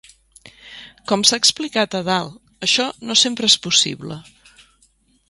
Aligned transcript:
Com 1.11 1.25
s'ha 1.31 1.37
explicat 1.41 1.97
a 1.99 2.01
dalt, 2.07 2.39
això 2.69 2.87
no 3.11 3.19
sempre 3.25 3.51
és 3.55 3.59
possible. 3.67 4.19